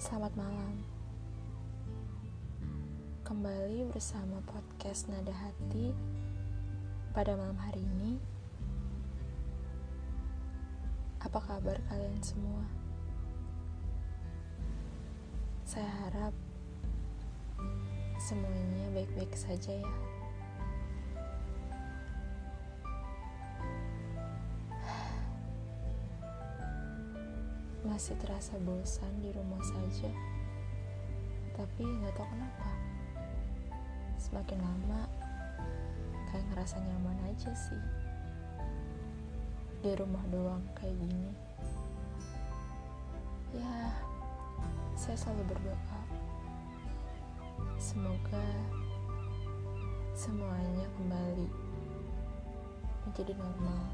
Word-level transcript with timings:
Selamat 0.00 0.32
malam. 0.32 0.80
Kembali 3.20 3.84
bersama 3.92 4.40
podcast 4.48 5.12
Nada 5.12 5.28
Hati 5.28 5.92
pada 7.12 7.36
malam 7.36 7.60
hari 7.60 7.84
ini. 7.84 8.16
Apa 11.20 11.36
kabar 11.44 11.76
kalian 11.92 12.16
semua? 12.24 12.64
Saya 15.68 15.92
harap 16.08 16.32
semuanya 18.16 18.88
baik-baik 18.96 19.36
saja 19.36 19.84
ya. 19.84 19.92
Masih 28.00 28.16
terasa 28.16 28.56
bosan 28.64 29.12
di 29.20 29.28
rumah 29.28 29.60
saja. 29.60 30.08
Tapi 31.52 31.84
nggak 31.84 32.16
tahu 32.16 32.32
kenapa. 32.32 32.72
Semakin 34.16 34.56
lama 34.56 35.04
kayak 36.32 36.48
ngerasa 36.48 36.80
nyaman 36.80 37.20
aja 37.28 37.52
sih. 37.52 37.84
Di 39.84 39.92
rumah 40.00 40.24
doang 40.32 40.64
kayak 40.72 40.96
gini. 40.96 41.28
Ya, 43.52 43.92
saya 44.96 45.20
selalu 45.20 45.52
berdoa. 45.52 46.00
Semoga 47.76 48.48
semuanya 50.16 50.88
kembali 50.96 51.48
menjadi 53.04 53.36
normal 53.36 53.84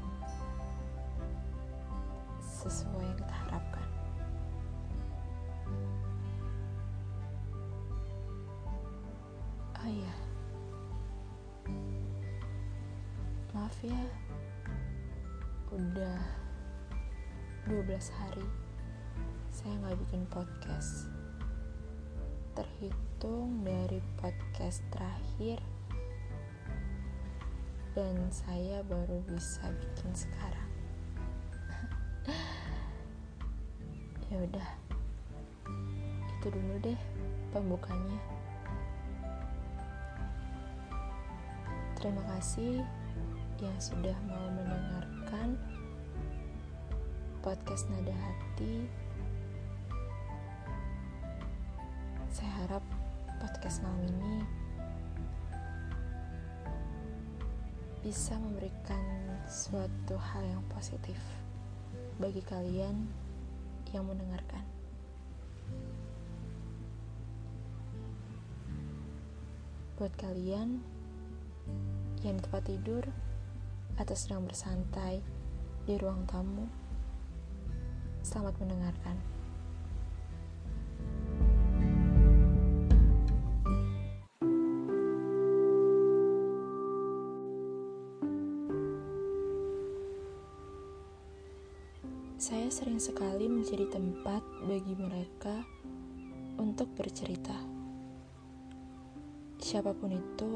sesuai 2.39 3.03
yang 3.03 3.19
kita 3.19 3.35
harapkan. 3.35 3.86
Oh 9.87 9.95
iya, 9.95 10.15
maaf 13.55 13.71
ya, 13.79 14.03
udah 15.71 16.19
12 17.71 17.87
hari 18.19 18.43
saya 19.47 19.71
nggak 19.79 19.95
bikin 20.03 20.27
podcast. 20.27 21.07
Terhitung 22.51 23.63
dari 23.63 24.03
podcast 24.19 24.83
terakhir 24.91 25.63
dan 27.95 28.27
saya 28.27 28.83
baru 28.91 29.23
bisa 29.23 29.71
bikin 29.71 30.11
sekarang. 30.11 30.69
ya 34.35 34.35
udah 34.51 34.69
itu 36.35 36.47
dulu 36.51 36.75
deh 36.83 36.99
pembukanya 37.55 38.36
terima 41.97 42.21
kasih 42.37 42.85
yang 43.57 43.77
sudah 43.81 44.13
mau 44.29 44.45
mendengarkan 44.53 45.57
podcast 47.41 47.89
nada 47.89 48.13
hati 48.13 48.85
saya 52.29 52.53
harap 52.61 52.85
podcast 53.41 53.81
malam 53.81 54.05
ini 54.13 54.45
bisa 58.05 58.37
memberikan 58.37 59.01
suatu 59.49 60.21
hal 60.21 60.45
yang 60.45 60.61
positif 60.69 61.17
bagi 62.21 62.45
kalian 62.45 63.09
yang 63.89 64.05
mendengarkan. 64.05 64.61
Buat 69.97 70.13
kalian 70.21 70.96
yang 72.25 72.41
tempat 72.41 72.65
tidur 72.65 73.05
atau 73.97 74.15
sedang 74.17 74.45
bersantai 74.45 75.21
di 75.85 75.93
ruang 76.01 76.25
tamu, 76.25 76.65
selamat 78.25 78.57
mendengarkan. 78.57 79.17
Saya 92.37 92.69
sering 92.69 93.01
sekali 93.01 93.49
menjadi 93.49 93.89
tempat 93.91 94.45
bagi 94.65 94.93
mereka 94.93 95.65
untuk 96.61 96.87
bercerita. 96.95 97.57
Siapa 99.57 99.91
pun 99.91 100.13
itu, 100.13 100.51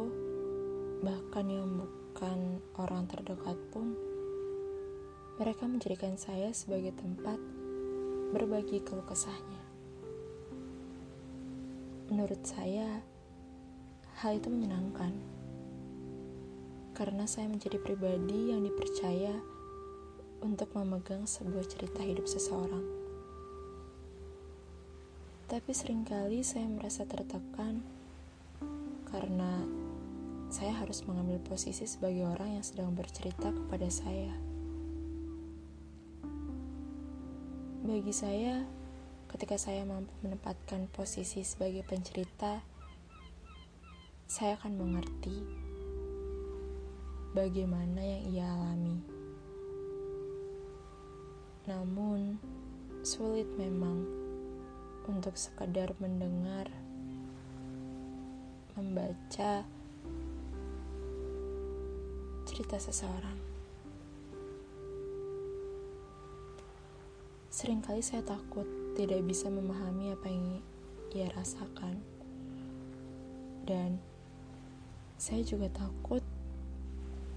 bahkan 1.02 1.50
yang 1.50 1.66
bukan 1.82 2.62
orang 2.78 3.10
terdekat 3.10 3.58
pun, 3.74 3.98
mereka 5.42 5.66
menjadikan 5.66 6.14
saya 6.22 6.54
sebagai 6.54 6.94
tempat 6.94 7.42
berbagi 8.30 8.86
keluh 8.86 9.06
kesahnya. 9.10 9.66
Menurut 12.14 12.46
saya, 12.46 13.02
hal 14.22 14.38
itu 14.38 14.54
menyenangkan 14.54 15.42
karena 16.94 17.26
saya 17.26 17.50
menjadi 17.50 17.82
pribadi 17.82 18.54
yang 18.54 18.62
dipercaya 18.62 19.34
untuk 20.46 20.70
memegang 20.78 21.26
sebuah 21.26 21.66
cerita 21.66 22.06
hidup 22.06 22.30
seseorang. 22.30 22.86
Tapi 25.50 25.72
sering 25.74 26.06
kali 26.06 26.46
saya 26.46 26.70
merasa 26.70 27.04
tertekan 27.10 27.82
karena 29.10 29.81
saya 30.62 30.78
harus 30.78 31.02
mengambil 31.10 31.42
posisi 31.42 31.90
sebagai 31.90 32.22
orang 32.22 32.54
yang 32.54 32.62
sedang 32.62 32.94
bercerita 32.94 33.50
kepada 33.50 33.90
saya. 33.90 34.30
Bagi 37.82 38.14
saya, 38.14 38.62
ketika 39.26 39.58
saya 39.58 39.82
mampu 39.90 40.14
menempatkan 40.22 40.86
posisi 40.94 41.42
sebagai 41.42 41.82
pencerita, 41.82 42.62
saya 44.30 44.54
akan 44.62 44.78
mengerti 44.78 45.34
bagaimana 47.34 47.98
yang 48.06 48.22
ia 48.30 48.46
alami. 48.46 49.02
Namun, 51.66 52.38
sulit 53.02 53.50
memang 53.58 54.06
untuk 55.10 55.34
sekedar 55.34 55.98
mendengar, 55.98 56.70
membaca 58.78 59.66
cerita 62.62 62.78
seseorang. 62.78 63.42
Seringkali 67.50 68.06
saya 68.06 68.22
takut 68.22 68.70
tidak 68.94 69.26
bisa 69.26 69.50
memahami 69.50 70.14
apa 70.14 70.30
yang 70.30 70.62
ia 71.10 71.34
rasakan. 71.34 71.98
Dan 73.66 73.98
saya 75.18 75.42
juga 75.42 75.74
takut 75.74 76.22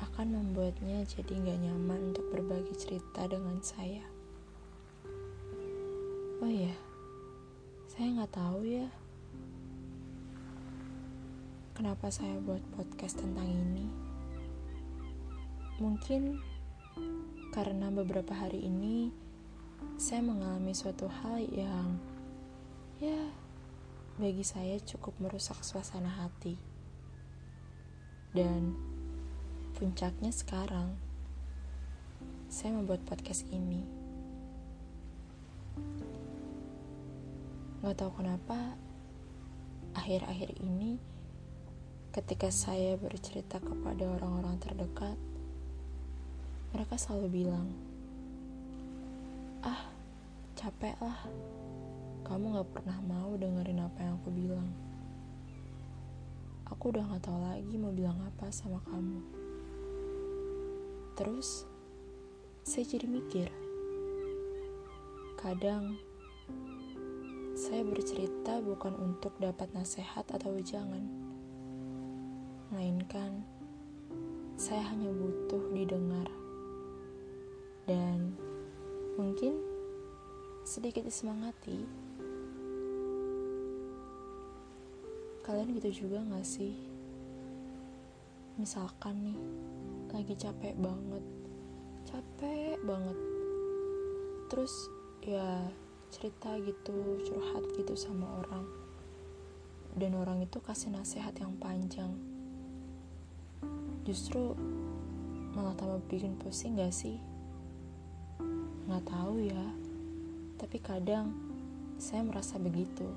akan 0.04 0.44
membuatnya 0.44 1.08
jadi 1.08 1.40
gak 1.40 1.72
nyaman 1.72 2.12
untuk 2.12 2.28
berbagi 2.28 2.76
cerita 2.76 3.24
dengan 3.24 3.64
saya. 3.64 4.04
Oh 6.44 6.52
ya, 6.52 6.76
saya 7.88 8.12
nggak 8.12 8.34
tahu 8.36 8.60
ya. 8.68 8.92
Kenapa 11.72 12.12
saya 12.12 12.36
buat 12.44 12.60
podcast 12.76 13.24
tentang 13.24 13.48
ini? 13.48 14.03
Mungkin 15.82 16.38
karena 17.50 17.90
beberapa 17.90 18.30
hari 18.30 18.62
ini 18.62 19.10
saya 19.98 20.22
mengalami 20.22 20.74
suatu 20.74 21.06
hal 21.06 21.42
yang 21.50 21.98
ya 23.02 23.30
bagi 24.14 24.46
saya 24.46 24.78
cukup 24.78 25.18
merusak 25.18 25.58
suasana 25.66 26.10
hati. 26.10 26.54
Dan 28.34 28.74
puncaknya 29.74 30.30
sekarang 30.30 30.94
saya 32.46 32.78
membuat 32.78 33.02
podcast 33.02 33.42
ini. 33.50 33.82
Gak 37.82 37.98
tahu 37.98 38.22
kenapa, 38.22 38.78
akhir-akhir 39.98 40.56
ini 40.62 40.96
ketika 42.14 42.48
saya 42.54 42.94
bercerita 42.94 43.58
kepada 43.58 44.06
orang-orang 44.06 44.56
terdekat, 44.62 45.18
mereka 46.74 46.98
selalu 46.98 47.46
bilang, 47.46 47.70
ah 49.62 49.94
capek 50.58 50.98
lah, 50.98 51.22
kamu 52.26 52.58
gak 52.58 52.70
pernah 52.74 52.98
mau 53.06 53.30
dengerin 53.38 53.78
apa 53.78 53.98
yang 54.02 54.18
aku 54.18 54.34
bilang. 54.34 54.68
Aku 56.66 56.90
udah 56.90 57.06
gak 57.14 57.30
tahu 57.30 57.38
lagi 57.46 57.78
mau 57.78 57.94
bilang 57.94 58.18
apa 58.26 58.50
sama 58.50 58.82
kamu. 58.90 59.22
Terus, 61.14 61.62
saya 62.66 62.82
jadi 62.82 63.06
mikir, 63.06 63.54
kadang 65.38 65.94
saya 67.54 67.86
bercerita 67.86 68.58
bukan 68.58 68.98
untuk 68.98 69.30
dapat 69.38 69.70
nasihat 69.78 70.26
atau 70.26 70.58
ujangan, 70.58 71.06
melainkan 72.74 73.46
saya 74.58 74.82
hanya 74.90 75.14
butuh 75.14 75.70
didengar 75.70 76.26
dan 77.84 78.36
mungkin 79.20 79.60
sedikit 80.64 81.04
disemangati. 81.04 81.84
Kalian 85.44 85.76
gitu 85.76 86.08
juga 86.08 86.24
gak 86.32 86.46
sih? 86.48 86.72
Misalkan 88.56 89.28
nih, 89.28 89.40
lagi 90.16 90.34
capek 90.40 90.72
banget, 90.80 91.24
capek 92.08 92.80
banget. 92.80 93.18
Terus 94.48 94.72
ya 95.20 95.68
cerita 96.14 96.54
gitu 96.62 97.18
curhat 97.26 97.64
gitu 97.74 97.98
sama 97.98 98.44
orang 98.44 98.64
dan 99.98 100.14
orang 100.14 100.46
itu 100.46 100.62
kasih 100.62 100.94
nasihat 100.94 101.34
yang 101.42 101.54
panjang 101.58 102.14
justru 104.06 104.54
malah 105.58 105.74
tambah 105.74 105.98
bikin 106.06 106.38
pusing 106.38 106.78
gak 106.78 106.94
sih 106.94 107.18
nggak 108.84 109.04
tahu 109.08 109.48
ya. 109.48 109.66
Tapi 110.60 110.76
kadang 110.84 111.32
saya 111.96 112.20
merasa 112.20 112.60
begitu. 112.60 113.08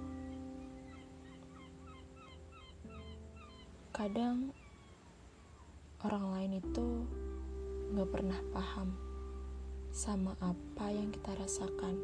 Kadang 3.91 4.53
orang 6.05 6.25
lain 6.37 6.51
itu 6.61 6.87
nggak 7.91 8.09
pernah 8.13 8.39
paham 8.53 8.93
sama 9.89 10.37
apa 10.39 10.93
yang 10.93 11.09
kita 11.09 11.33
rasakan. 11.33 11.97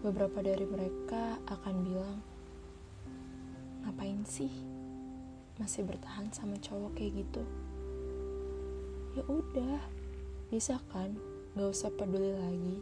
Beberapa 0.00 0.40
dari 0.40 0.64
mereka 0.64 1.36
akan 1.50 1.74
bilang, 1.84 2.18
"Ngapain 3.84 4.24
sih 4.24 4.50
masih 5.60 5.84
bertahan 5.84 6.32
sama 6.32 6.56
cowok 6.56 6.96
kayak 6.96 7.22
gitu?" 7.22 7.42
Ya 9.14 9.22
udah, 9.28 9.78
bisa 10.46 10.78
kan? 10.94 11.18
Gak 11.56 11.72
usah 11.72 11.90
peduli 11.90 12.36
lagi 12.36 12.78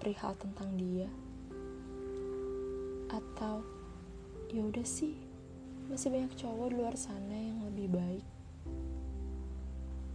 perihal 0.00 0.32
tentang 0.40 0.80
dia. 0.80 1.12
Atau 3.12 3.60
ya 4.48 4.64
udah 4.64 4.86
sih, 4.88 5.12
masih 5.92 6.08
banyak 6.08 6.32
cowok 6.40 6.72
di 6.72 6.80
luar 6.80 6.96
sana 6.96 7.36
yang 7.36 7.60
lebih 7.68 7.92
baik. 7.92 8.24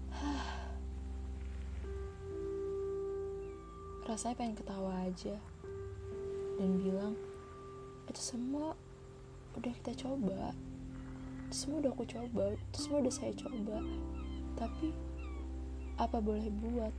Rasanya 4.09 4.41
pengen 4.41 4.57
ketawa 4.57 5.05
aja. 5.05 5.37
Dan 6.57 6.81
bilang 6.81 7.13
itu 8.09 8.21
semua 8.21 8.73
udah 9.53 9.73
kita 9.81 9.93
coba. 10.01 10.53
Itu 11.45 11.55
semua 11.55 11.77
udah 11.85 11.93
aku 11.93 12.05
coba. 12.09 12.57
Itu 12.57 12.77
semua 12.81 13.05
udah 13.05 13.13
saya 13.13 13.33
coba. 13.37 13.85
Tapi 14.55 14.95
apa 15.95 16.19
boleh 16.19 16.51
buat? 16.51 16.93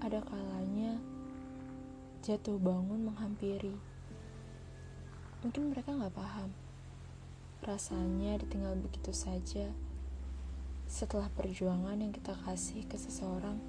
Ada 0.00 0.24
kalanya 0.24 0.96
jatuh 2.24 2.56
bangun 2.56 3.12
menghampiri. 3.12 3.76
Mungkin 5.44 5.76
mereka 5.76 5.92
nggak 5.92 6.16
paham. 6.16 6.48
Rasanya 7.60 8.40
ditinggal 8.40 8.80
begitu 8.80 9.12
saja. 9.12 9.68
Setelah 10.88 11.28
perjuangan 11.36 12.00
yang 12.00 12.16
kita 12.16 12.32
kasih 12.48 12.88
ke 12.88 12.96
seseorang 12.96 13.60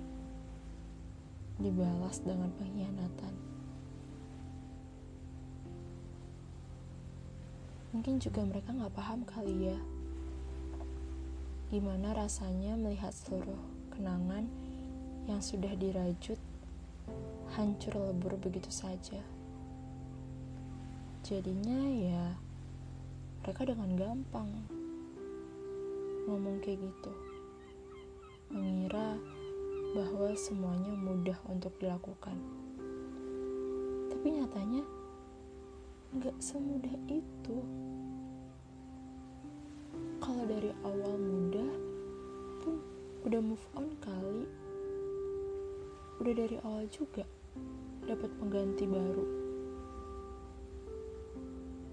dibalas 1.60 2.24
dengan 2.24 2.48
pengkhianatan. 2.56 3.36
Mungkin 7.92 8.24
juga 8.24 8.46
mereka 8.48 8.72
gak 8.72 8.96
paham 8.96 9.28
kali 9.28 9.74
ya, 9.74 9.80
gimana 11.70 12.18
rasanya 12.18 12.74
melihat 12.74 13.14
seluruh 13.14 13.62
kenangan 13.94 14.50
yang 15.30 15.38
sudah 15.38 15.70
dirajut 15.78 16.42
hancur 17.54 17.94
lebur 17.94 18.34
begitu 18.42 18.74
saja. 18.74 19.22
Jadinya 21.22 21.78
ya, 21.94 22.34
mereka 23.46 23.70
dengan 23.70 23.94
gampang 23.94 24.50
ngomong 26.26 26.58
kayak 26.66 26.82
gitu, 26.82 27.14
mengira 28.50 29.22
bahwa 29.94 30.34
semuanya 30.34 30.94
mudah 30.98 31.38
untuk 31.54 31.78
dilakukan. 31.78 32.38
Tapi 34.10 34.26
nyatanya 34.42 34.82
nggak 36.18 36.38
semudah 36.42 36.98
itu. 37.14 37.62
Kalau 40.20 40.44
dari 40.46 40.72
awal 40.84 41.16
mudah 41.16 41.72
pun 42.62 42.76
udah 43.24 43.42
move 43.42 43.66
on 43.74 43.88
kali. 44.04 44.44
Udah 46.20 46.34
dari 46.36 46.60
awal 46.68 46.86
juga 46.92 47.24
dapat 48.04 48.30
pengganti 48.38 48.84
baru. 48.84 49.26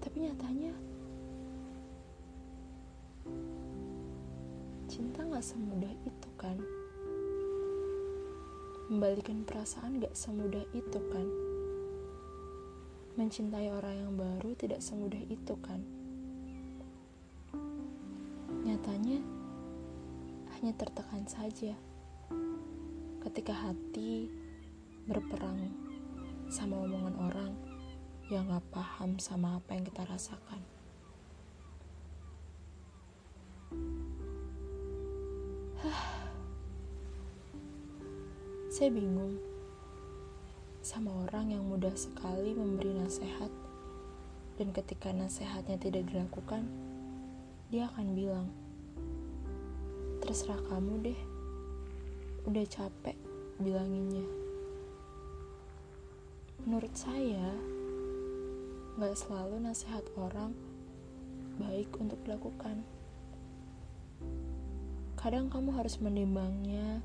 Tapi 0.03 0.15
nyatanya 0.27 0.71
cinta 4.91 5.23
nggak 5.23 5.43
semudah 5.43 5.93
itu 6.05 6.29
kan. 6.35 6.59
Membalikan 8.87 9.43
perasaan 9.43 9.99
gak 9.99 10.15
semudah 10.15 10.63
itu 10.71 10.99
kan 11.11 11.27
Mencintai 13.19 13.67
orang 13.67 13.99
yang 13.99 14.13
baru 14.15 14.55
tidak 14.55 14.79
semudah 14.79 15.19
itu 15.27 15.59
kan 15.59 15.83
Hanya 20.57 20.73
tertekan 20.73 21.27
saja 21.27 21.75
Ketika 23.19 23.51
hati 23.53 24.31
berperang 25.05 25.69
sama 26.47 26.79
omongan 26.81 27.15
orang 27.19 27.53
yang 28.31 28.47
gak 28.51 28.63
paham 28.71 29.19
sama 29.19 29.59
apa 29.59 29.75
yang 29.75 29.83
kita 29.87 30.03
rasakan. 30.07 30.59
Saya 38.73 38.89
bingung 38.91 39.39
sama 40.83 41.11
orang 41.27 41.51
yang 41.55 41.63
mudah 41.67 41.95
sekali 41.95 42.55
memberi 42.55 42.95
nasihat 42.95 43.51
dan 44.59 44.71
ketika 44.75 45.11
nasihatnya 45.13 45.77
tidak 45.79 46.03
dilakukan, 46.09 46.67
dia 47.71 47.87
akan 47.91 48.15
bilang, 48.15 48.47
terserah 50.27 50.59
kamu 50.67 51.07
deh, 51.07 51.19
udah 52.43 52.67
capek 52.67 53.15
bilanginnya. 53.63 54.27
Menurut 56.67 56.91
saya, 56.99 57.55
gak 58.99 59.15
selalu 59.15 59.63
nasihat 59.63 60.03
orang 60.19 60.51
baik 61.63 61.87
untuk 61.95 62.19
dilakukan. 62.27 62.83
Kadang 65.15 65.47
kamu 65.47 65.71
harus 65.79 65.95
menimbangnya 66.03 66.99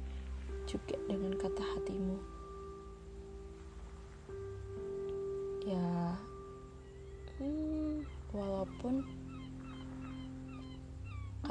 juga 0.66 0.98
dengan 1.06 1.38
kata 1.38 1.62
hatimu. 1.62 2.18
Ya, 5.62 6.18
hmm, 7.38 8.02
walaupun 8.34 9.06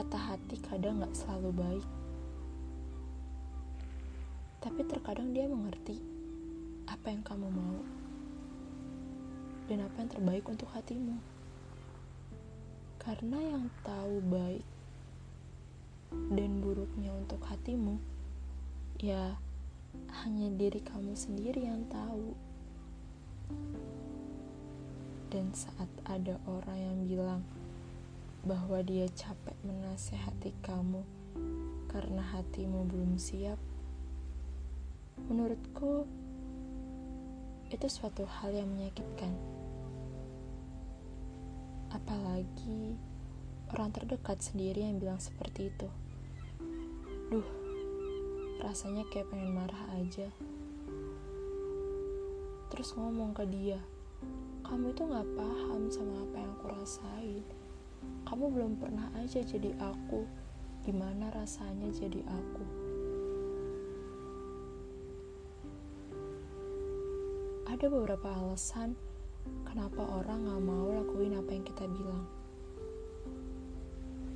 kata 0.01 0.17
hati 0.17 0.57
kadang 0.65 0.97
gak 0.97 1.13
selalu 1.13 1.53
baik, 1.53 1.87
tapi 4.57 4.81
terkadang 4.89 5.29
dia 5.29 5.45
mengerti 5.45 6.01
apa 6.89 7.13
yang 7.13 7.21
kamu 7.21 7.45
mau 7.53 7.85
dan 9.69 9.85
apa 9.85 10.01
yang 10.01 10.09
terbaik 10.09 10.45
untuk 10.49 10.65
hatimu. 10.73 11.21
Karena 12.97 13.45
yang 13.45 13.69
tahu 13.85 14.25
baik 14.25 14.65
dan 16.33 16.65
buruknya 16.65 17.13
untuk 17.13 17.45
hatimu 17.45 18.01
ya 18.97 19.37
hanya 20.25 20.49
diri 20.57 20.81
kamu 20.81 21.13
sendiri 21.13 21.61
yang 21.61 21.85
tahu. 21.93 22.33
Dan 25.29 25.53
saat 25.53 25.93
ada 26.09 26.41
orang 26.49 26.79
yang 26.81 26.97
bilang 27.05 27.45
bahwa 28.41 28.81
dia 28.81 29.05
capek 29.13 29.53
menasehati 29.61 30.49
kamu 30.65 31.05
karena 31.91 32.23
hatimu 32.23 32.89
belum 32.89 33.21
siap, 33.21 33.59
menurutku 35.29 36.09
itu 37.69 37.87
suatu 37.87 38.25
hal 38.25 38.51
yang 38.51 38.67
menyakitkan. 38.67 39.31
Apalagi 41.91 42.97
orang 43.71 43.91
terdekat 43.93 44.41
sendiri 44.41 44.83
yang 44.89 44.97
bilang 44.97 45.19
seperti 45.19 45.69
itu. 45.69 45.87
Duh, 47.31 47.47
rasanya 48.59 49.07
kayak 49.13 49.29
pengen 49.31 49.55
marah 49.55 49.83
aja. 50.01 50.27
Terus 52.71 52.95
ngomong 52.95 53.35
ke 53.35 53.43
dia, 53.47 53.79
kamu 54.63 54.95
itu 54.95 55.03
gak 55.03 55.27
paham 55.35 55.91
sama 55.91 56.23
apa 56.23 56.35
yang 56.39 56.51
aku 56.55 56.65
rasain. 56.71 57.60
Kamu 58.25 58.45
belum 58.53 58.79
pernah 58.79 59.11
aja 59.19 59.43
jadi 59.43 59.75
aku. 59.77 60.23
Gimana 60.81 61.29
rasanya 61.35 61.89
jadi 61.93 62.25
aku? 62.25 62.65
Ada 67.69 67.85
beberapa 67.87 68.29
alasan 68.29 68.93
kenapa 69.65 70.05
orang 70.05 70.45
gak 70.45 70.63
mau 70.63 70.87
lakuin 70.91 71.37
apa 71.37 71.49
yang 71.53 71.65
kita 71.65 71.85
bilang. 71.89 72.25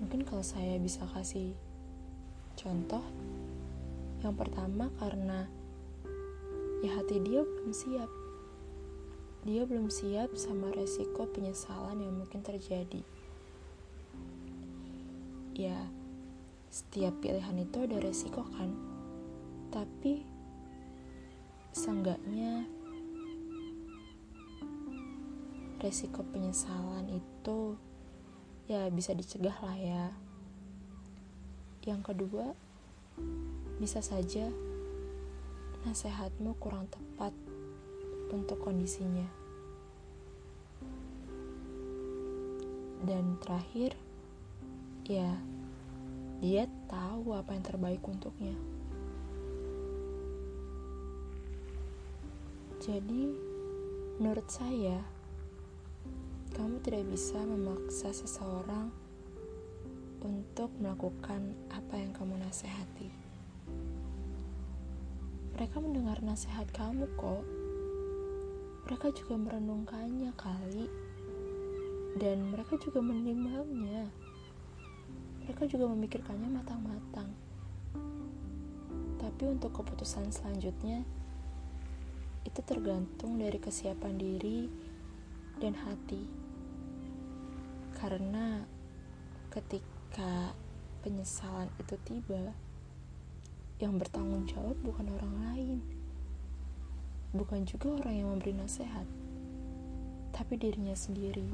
Mungkin 0.02 0.22
kalau 0.26 0.44
saya 0.46 0.78
bisa 0.78 1.06
kasih 1.14 1.56
contoh, 2.58 3.04
yang 4.22 4.34
pertama 4.34 4.90
karena 4.98 5.50
ya 6.82 6.98
hati 7.00 7.22
dia 7.22 7.42
belum 7.42 7.72
siap. 7.74 8.12
Dia 9.46 9.62
belum 9.66 9.94
siap 9.94 10.34
sama 10.34 10.74
resiko 10.74 11.30
penyesalan 11.30 12.02
yang 12.02 12.18
mungkin 12.18 12.42
terjadi. 12.42 13.06
Ya, 15.56 15.88
setiap 16.68 17.16
pilihan 17.24 17.56
itu 17.56 17.88
ada 17.88 17.96
resiko 18.04 18.44
kan? 18.44 18.76
Tapi 19.72 20.20
seenggaknya 21.72 22.68
resiko 25.80 26.28
penyesalan 26.28 27.08
itu 27.08 27.80
ya 28.68 28.92
bisa 28.92 29.16
dicegah 29.16 29.56
lah 29.64 29.80
ya. 29.80 30.06
Yang 31.88 32.12
kedua 32.12 32.52
bisa 33.80 34.04
saja 34.04 34.52
nasihatmu 35.88 36.60
kurang 36.60 36.92
tepat 36.92 37.32
untuk 38.28 38.60
kondisinya. 38.60 39.32
Dan 43.08 43.40
terakhir 43.40 43.96
ya 45.06 45.38
dia 46.44 46.68
tahu 46.92 47.32
apa 47.32 47.56
yang 47.56 47.64
terbaik 47.64 48.04
untuknya. 48.04 48.54
Jadi, 52.84 53.34
menurut 54.22 54.46
saya, 54.46 55.00
kamu 56.54 56.84
tidak 56.86 57.08
bisa 57.10 57.40
memaksa 57.42 58.14
seseorang 58.14 58.94
untuk 60.22 60.70
melakukan 60.78 61.56
apa 61.74 61.96
yang 61.98 62.12
kamu 62.14 62.36
nasihati. 62.46 63.10
Mereka 65.56 65.80
mendengar 65.80 66.20
nasihat 66.20 66.68
kamu 66.76 67.08
kok. 67.16 67.44
Mereka 68.86 69.08
juga 69.18 69.40
merenungkannya 69.40 70.30
kali. 70.36 70.86
Dan 72.22 72.54
mereka 72.54 72.80
juga 72.80 73.02
menimbangnya 73.02 74.08
mereka 75.46 75.70
juga 75.70 75.86
memikirkannya 75.94 76.50
matang-matang. 76.50 77.30
Tapi 79.22 79.44
untuk 79.46 79.78
keputusan 79.78 80.34
selanjutnya, 80.34 81.06
itu 82.50 82.62
tergantung 82.66 83.38
dari 83.38 83.62
kesiapan 83.62 84.18
diri 84.18 84.66
dan 85.62 85.78
hati. 85.78 86.26
Karena 87.94 88.66
ketika 89.54 90.58
penyesalan 91.06 91.70
itu 91.78 91.94
tiba, 92.10 92.50
yang 93.78 94.02
bertanggung 94.02 94.50
jawab 94.50 94.74
bukan 94.82 95.14
orang 95.14 95.34
lain, 95.46 95.80
bukan 97.38 97.70
juga 97.70 98.02
orang 98.02 98.14
yang 98.18 98.28
memberi 98.34 98.58
nasihat, 98.58 99.06
tapi 100.34 100.58
dirinya 100.58 100.98
sendiri. 100.98 101.46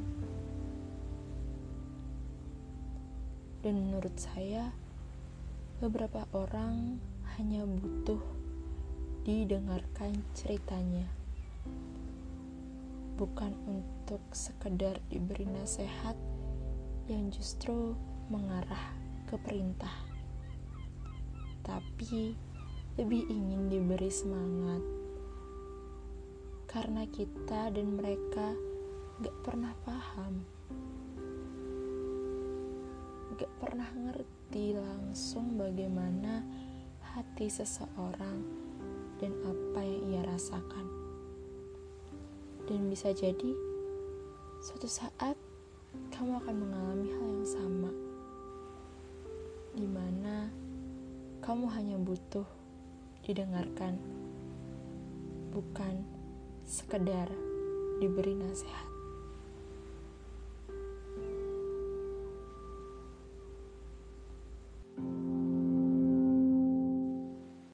Dan 3.61 3.77
menurut 3.77 4.17
saya, 4.17 4.73
beberapa 5.77 6.25
orang 6.33 6.97
hanya 7.37 7.61
butuh 7.61 8.17
didengarkan 9.21 10.17
ceritanya. 10.33 11.05
Bukan 13.21 13.53
untuk 13.69 14.21
sekedar 14.33 14.97
diberi 15.13 15.45
nasihat 15.45 16.17
yang 17.05 17.29
justru 17.29 17.93
mengarah 18.33 18.97
ke 19.29 19.37
perintah. 19.37 19.93
Tapi 21.61 22.33
lebih 22.97 23.29
ingin 23.29 23.69
diberi 23.69 24.09
semangat. 24.09 24.81
Karena 26.65 27.05
kita 27.05 27.69
dan 27.69 27.93
mereka 27.93 28.57
gak 29.21 29.37
pernah 29.45 29.77
paham 29.85 30.60
gak 33.41 33.57
pernah 33.57 33.89
ngerti 33.89 34.77
langsung 34.77 35.57
bagaimana 35.57 36.45
hati 37.01 37.49
seseorang 37.49 38.45
dan 39.17 39.33
apa 39.41 39.81
yang 39.81 40.13
ia 40.13 40.21
rasakan. 40.29 40.85
Dan 42.69 42.85
bisa 42.85 43.09
jadi 43.09 43.49
suatu 44.61 44.85
saat 44.85 45.33
kamu 46.13 46.37
akan 46.37 46.53
mengalami 46.53 47.09
hal 47.17 47.25
yang 47.33 47.49
sama. 47.49 47.91
Di 49.73 49.89
mana 49.89 50.45
kamu 51.41 51.65
hanya 51.73 51.97
butuh 51.97 52.45
didengarkan, 53.25 53.97
bukan 55.49 56.05
sekedar 56.69 57.25
diberi 57.97 58.37
nasihat. 58.37 58.90